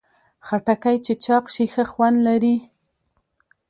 خټکی 0.47 0.97
چې 1.05 1.13
چاق 1.25 1.45
شي، 1.53 1.65
ښه 1.73 1.83
خوند 1.91 2.17
لري. 2.27 2.55